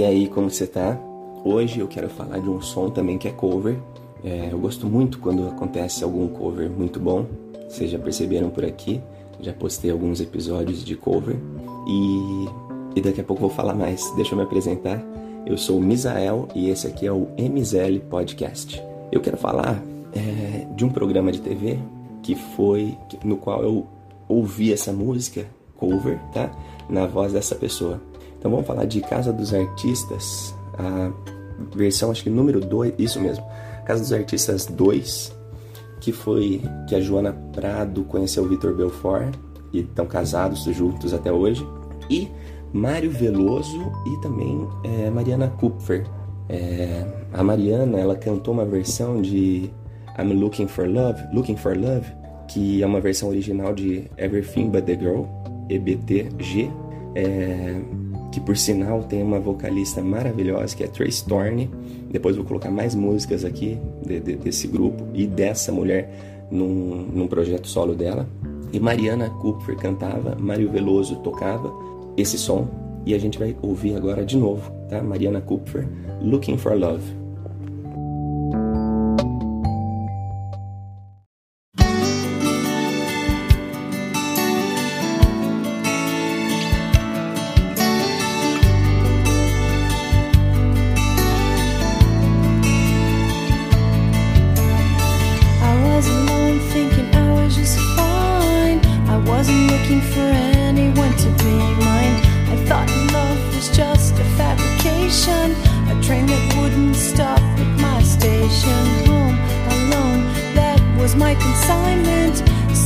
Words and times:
E 0.00 0.02
aí, 0.02 0.28
como 0.28 0.48
você 0.50 0.66
tá? 0.66 0.98
Hoje 1.44 1.80
eu 1.80 1.86
quero 1.86 2.08
falar 2.08 2.38
de 2.38 2.48
um 2.48 2.62
som 2.62 2.88
também 2.88 3.18
que 3.18 3.28
é 3.28 3.30
cover. 3.30 3.76
É, 4.24 4.48
eu 4.50 4.58
gosto 4.58 4.86
muito 4.86 5.18
quando 5.18 5.46
acontece 5.46 6.02
algum 6.02 6.26
cover 6.26 6.70
muito 6.70 6.98
bom. 6.98 7.26
Vocês 7.68 7.90
já 7.90 7.98
perceberam 7.98 8.48
por 8.48 8.64
aqui. 8.64 8.98
Já 9.42 9.52
postei 9.52 9.90
alguns 9.90 10.18
episódios 10.18 10.82
de 10.82 10.96
cover. 10.96 11.36
E, 11.86 12.48
e 12.96 13.02
daqui 13.02 13.20
a 13.20 13.24
pouco 13.24 13.42
vou 13.42 13.50
falar 13.50 13.74
mais. 13.74 14.10
Deixa 14.16 14.32
eu 14.32 14.38
me 14.38 14.44
apresentar. 14.44 15.04
Eu 15.44 15.58
sou 15.58 15.76
o 15.76 15.82
Misael 15.82 16.48
e 16.54 16.70
esse 16.70 16.86
aqui 16.86 17.06
é 17.06 17.12
o 17.12 17.28
MZL 17.36 18.00
Podcast. 18.08 18.82
Eu 19.12 19.20
quero 19.20 19.36
falar 19.36 19.82
é, 20.14 20.66
de 20.76 20.82
um 20.82 20.88
programa 20.88 21.30
de 21.30 21.42
TV 21.42 21.78
que 22.22 22.34
foi 22.34 22.96
no 23.22 23.36
qual 23.36 23.62
eu 23.62 23.86
ouvi 24.26 24.72
essa 24.72 24.94
música 24.94 25.44
cover, 25.76 26.18
tá? 26.32 26.50
Na 26.88 27.04
voz 27.04 27.34
dessa 27.34 27.54
pessoa. 27.54 28.00
Então 28.40 28.50
vamos 28.50 28.66
falar 28.66 28.86
de 28.86 29.02
Casa 29.02 29.30
dos 29.34 29.52
Artistas, 29.52 30.54
a 30.78 31.12
versão 31.76 32.10
acho 32.10 32.24
que 32.24 32.30
número 32.30 32.58
2, 32.58 32.94
isso 32.98 33.20
mesmo. 33.20 33.44
Casa 33.84 34.00
dos 34.00 34.14
Artistas 34.14 34.64
2, 34.64 35.36
que 36.00 36.10
foi 36.10 36.62
que 36.88 36.94
a 36.94 37.00
Joana 37.02 37.34
Prado 37.52 38.02
conheceu 38.04 38.44
o 38.44 38.48
Vitor 38.48 38.74
Belfort 38.74 39.34
e 39.74 39.80
estão 39.80 40.06
casados 40.06 40.64
juntos 40.64 41.12
até 41.12 41.30
hoje. 41.30 41.66
E 42.08 42.28
Mário 42.72 43.10
Veloso 43.10 43.92
e 44.06 44.22
também 44.22 44.66
é, 44.84 45.10
Mariana 45.10 45.48
Kupfer. 45.48 46.06
É, 46.48 47.06
a 47.34 47.44
Mariana 47.44 47.98
ela 47.98 48.16
cantou 48.16 48.54
uma 48.54 48.64
versão 48.64 49.20
de 49.20 49.70
I'm 50.18 50.32
Looking 50.32 50.66
for 50.66 50.88
Love, 50.88 51.22
Looking 51.34 51.56
for 51.56 51.76
Love, 51.76 52.06
que 52.48 52.82
é 52.82 52.86
uma 52.86 53.02
versão 53.02 53.28
original 53.28 53.74
de 53.74 54.10
Everything 54.16 54.70
But 54.70 54.86
the 54.86 54.96
Girl, 54.96 55.24
EBTG. 55.68 56.70
É, 57.14 57.80
que 58.30 58.40
por 58.40 58.56
sinal 58.56 59.02
tem 59.02 59.22
uma 59.22 59.40
vocalista 59.40 60.00
maravilhosa 60.02 60.76
que 60.76 60.84
é 60.84 60.86
Trace 60.86 61.24
Thorne. 61.24 61.70
Depois 62.10 62.36
vou 62.36 62.44
colocar 62.44 62.70
mais 62.70 62.94
músicas 62.94 63.44
aqui 63.44 63.78
de, 64.04 64.20
de, 64.20 64.36
desse 64.36 64.66
grupo 64.66 65.04
e 65.14 65.26
dessa 65.26 65.72
mulher 65.72 66.46
num, 66.50 67.06
num 67.12 67.26
projeto 67.26 67.68
solo 67.68 67.94
dela. 67.94 68.28
E 68.72 68.78
Mariana 68.78 69.28
Kupfer 69.28 69.76
cantava, 69.76 70.36
Mário 70.38 70.70
Veloso 70.70 71.16
tocava 71.16 71.72
esse 72.16 72.38
som 72.38 72.68
e 73.04 73.14
a 73.14 73.18
gente 73.18 73.38
vai 73.38 73.56
ouvir 73.62 73.96
agora 73.96 74.24
de 74.24 74.36
novo, 74.36 74.70
tá? 74.88 75.02
Mariana 75.02 75.40
Kupfer, 75.40 75.88
Looking 76.22 76.58
for 76.58 76.78
Love. 76.78 77.19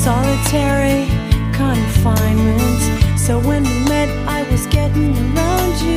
Solitary 0.05 1.07
confinement. 1.53 3.19
So 3.19 3.41
when 3.41 3.63
we 3.65 3.79
met, 3.89 4.09
I 4.29 4.43
was 4.51 4.67
getting 4.67 5.17
around 5.17 5.81
you. 5.81 5.94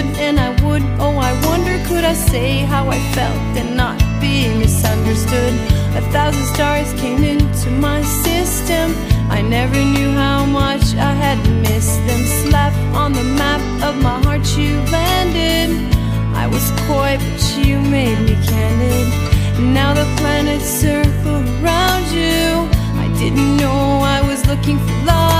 Stood, 0.00 0.16
and 0.18 0.38
I 0.38 0.50
would. 0.64 0.82
Oh, 0.98 1.16
I 1.18 1.32
wonder, 1.46 1.76
could 1.86 2.04
I 2.04 2.14
say 2.14 2.60
how 2.60 2.88
I 2.88 2.98
felt 3.14 3.56
and 3.56 3.76
not 3.76 3.98
be 4.20 4.48
misunderstood? 4.58 5.54
A 5.96 6.02
thousand 6.12 6.44
stars 6.54 6.92
came 7.00 7.24
into 7.24 7.70
my 7.70 8.02
system. 8.02 8.94
I 9.30 9.42
never 9.42 9.76
knew 9.76 10.12
how 10.12 10.44
much 10.44 10.94
I 10.94 11.12
had 11.24 11.38
missed 11.62 12.00
them. 12.06 12.22
Slap 12.42 12.74
on 12.94 13.12
the 13.12 13.24
map 13.24 13.62
of 13.82 14.00
my 14.02 14.18
heart, 14.24 14.46
you 14.56 14.76
landed. 14.96 15.70
I 16.34 16.46
was 16.46 16.70
coy, 16.86 17.18
but 17.18 17.42
you 17.66 17.80
made 17.80 18.20
me 18.28 18.34
candid. 18.46 19.08
Now 19.74 19.92
the 19.94 20.06
planets 20.18 20.70
circle 20.82 21.40
around 21.54 22.04
you. 22.20 22.68
I 23.04 23.06
didn't 23.18 23.56
know 23.56 24.00
I 24.16 24.20
was 24.22 24.46
looking 24.46 24.78
for 24.78 24.94
love 25.04 25.39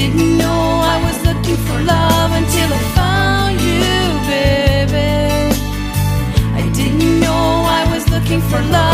didn't 0.00 0.38
know 0.38 0.62
I 0.94 0.96
was 1.06 1.18
looking 1.26 1.58
for 1.66 1.78
love 1.94 2.30
until 2.32 2.68
I 2.78 2.82
found 2.96 3.60
you, 3.68 3.90
baby. 4.32 5.12
I 6.58 6.62
didn't 6.72 7.20
know 7.20 7.44
I 7.80 7.82
was 7.92 8.08
looking 8.08 8.40
for 8.40 8.62
love 8.72 8.89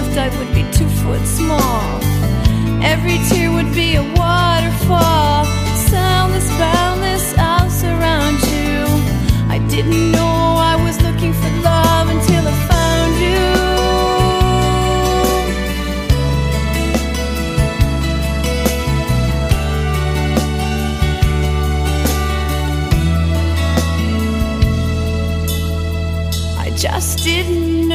left, 0.00 0.16
I 0.18 0.28
would 0.38 0.54
be 0.54 0.62
two 0.72 0.88
foot 0.88 1.24
small. 1.26 2.00
Every 2.82 3.18
tear 3.28 3.52
would 3.52 3.72
be 3.74 3.96
a 3.96 4.02
waterfall. 4.02 5.44
Soundless, 5.90 6.48
boundless, 6.58 7.34
I'll 7.38 7.70
surround 7.70 8.40
you. 8.52 8.86
I 9.48 9.58
didn't 9.68 10.12
know 10.12 10.56
I 10.72 10.76
was 10.84 11.00
looking 11.02 11.32
for 11.32 11.50
love 11.62 12.08
until 12.08 12.44
I 12.46 12.54
found 12.70 13.14
you. 13.26 13.50
I 26.58 26.70
just 26.76 27.24
didn't 27.24 27.88